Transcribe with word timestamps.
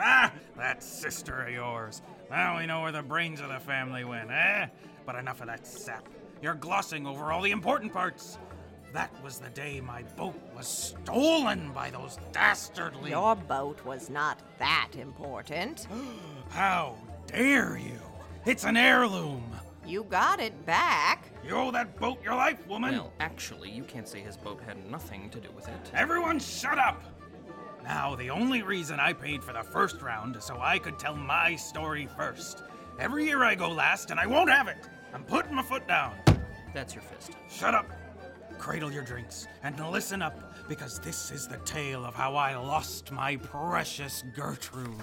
that 0.00 0.82
sister 0.82 1.42
of 1.42 1.50
yours. 1.52 2.02
Now 2.30 2.58
we 2.58 2.66
know 2.66 2.82
where 2.82 2.92
the 2.92 3.02
brains 3.02 3.40
of 3.40 3.48
the 3.48 3.58
family 3.58 4.04
went, 4.04 4.30
eh? 4.30 4.66
But 5.06 5.16
enough 5.16 5.40
of 5.40 5.48
that 5.48 5.66
sap. 5.66 6.08
You're 6.42 6.54
glossing 6.54 7.06
over 7.06 7.32
all 7.32 7.42
the 7.42 7.50
important 7.50 7.92
parts. 7.92 8.38
That 8.92 9.10
was 9.22 9.38
the 9.38 9.50
day 9.50 9.80
my 9.80 10.02
boat 10.16 10.34
was 10.56 10.66
stolen 10.66 11.70
by 11.72 11.90
those 11.90 12.18
dastardly. 12.32 13.10
Your 13.10 13.36
boat 13.36 13.84
was 13.84 14.10
not 14.10 14.40
that 14.58 14.90
important. 14.98 15.86
How 16.50 16.96
dare 17.26 17.76
you? 17.78 17.98
It's 18.46 18.64
an 18.64 18.76
heirloom. 18.76 19.44
You 19.86 20.04
got 20.04 20.40
it 20.40 20.66
back. 20.66 21.30
You 21.46 21.54
owe 21.56 21.70
that 21.70 21.98
boat 21.98 22.22
your 22.22 22.34
life, 22.34 22.66
woman. 22.66 22.94
Well, 22.94 23.12
actually, 23.20 23.70
you 23.70 23.84
can't 23.84 24.08
say 24.08 24.20
his 24.20 24.36
boat 24.36 24.60
had 24.66 24.90
nothing 24.90 25.30
to 25.30 25.40
do 25.40 25.50
with 25.54 25.68
it. 25.68 25.90
Everyone 25.94 26.38
shut 26.38 26.78
up! 26.78 27.02
Now, 27.84 28.14
the 28.14 28.30
only 28.30 28.62
reason 28.62 29.00
I 29.00 29.12
paid 29.12 29.42
for 29.42 29.52
the 29.52 29.62
first 29.62 30.02
round 30.02 30.36
is 30.36 30.44
so 30.44 30.58
I 30.60 30.78
could 30.78 30.98
tell 30.98 31.16
my 31.16 31.56
story 31.56 32.08
first. 32.16 32.62
Every 32.98 33.24
year 33.24 33.42
I 33.42 33.54
go 33.54 33.70
last, 33.70 34.10
and 34.10 34.20
I 34.20 34.26
won't 34.26 34.50
have 34.50 34.68
it. 34.68 34.76
I'm 35.14 35.24
putting 35.24 35.54
my 35.54 35.62
foot 35.62 35.88
down. 35.88 36.14
That's 36.74 36.94
your 36.94 37.02
fist. 37.02 37.32
Shut 37.48 37.74
up. 37.74 37.90
Cradle 38.58 38.92
your 38.92 39.02
drinks 39.02 39.48
and 39.62 39.80
listen 39.90 40.20
up, 40.20 40.68
because 40.68 41.00
this 41.00 41.30
is 41.30 41.48
the 41.48 41.56
tale 41.58 42.04
of 42.04 42.14
how 42.14 42.36
I 42.36 42.54
lost 42.54 43.10
my 43.10 43.36
precious 43.36 44.24
Gertrude. 44.36 44.94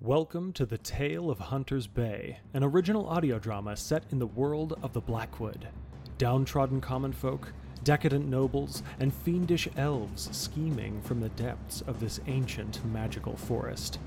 Welcome 0.00 0.54
to 0.54 0.64
The 0.64 0.78
Tale 0.78 1.30
of 1.30 1.38
Hunter's 1.38 1.86
Bay, 1.86 2.38
an 2.54 2.64
original 2.64 3.06
audio 3.06 3.38
drama 3.38 3.76
set 3.76 4.04
in 4.10 4.18
the 4.18 4.26
world 4.26 4.78
of 4.82 4.94
the 4.94 5.02
Blackwood. 5.02 5.68
Downtrodden 6.16 6.80
common 6.80 7.12
folk, 7.12 7.52
decadent 7.84 8.26
nobles, 8.26 8.82
and 8.98 9.12
fiendish 9.12 9.68
elves 9.76 10.28
scheming 10.32 11.00
from 11.02 11.20
the 11.20 11.28
depths 11.30 11.80
of 11.82 12.00
this 12.00 12.20
ancient 12.26 12.84
magical 12.86 13.36
forest. 13.36 13.98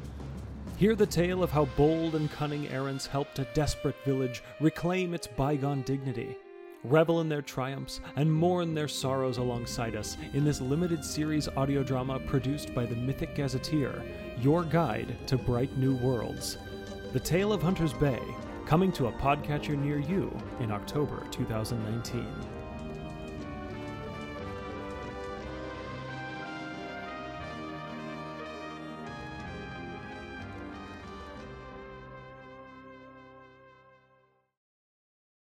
Hear 0.78 0.96
the 0.96 1.06
tale 1.06 1.44
of 1.44 1.52
how 1.52 1.66
bold 1.78 2.16
and 2.16 2.32
cunning 2.32 2.68
errants 2.70 3.06
helped 3.06 3.40
a 3.40 3.48
desperate 3.54 3.96
village 4.04 4.44
reclaim 4.60 5.14
its 5.14 5.28
bygone 5.28 5.84
dignity. 5.84 6.36
Revel 6.84 7.22
in 7.22 7.30
their 7.30 7.42
triumphs 7.42 8.02
and 8.18 8.32
mourn 8.32 8.74
their 8.74 8.90
sorrows 8.90 9.38
alongside 9.38 9.96
us 9.96 10.18
in 10.34 10.44
this 10.44 10.60
limited 10.60 11.06
series 11.06 11.48
audio 11.56 11.84
drama 11.84 12.20
produced 12.20 12.74
by 12.76 12.86
the 12.86 12.96
Mythic 12.96 13.36
Gazetteer, 13.36 14.04
your 14.42 14.64
guide 14.64 15.16
to 15.28 15.38
bright 15.38 15.76
new 15.78 15.96
worlds. 15.96 16.58
The 17.14 17.20
Tale 17.20 17.54
of 17.54 17.62
Hunter's 17.62 17.94
Bay, 17.94 18.22
coming 18.66 18.92
to 18.94 19.08
a 19.08 19.14
podcatcher 19.14 19.78
near 19.78 20.00
you 20.00 20.36
in 20.60 20.72
October 20.72 21.26
2019. 21.32 22.63